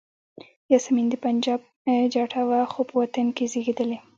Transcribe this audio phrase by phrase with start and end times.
[0.71, 1.59] یاسمین د پنجاب
[2.13, 3.97] جټه وه خو په وطن کې زیږېدلې.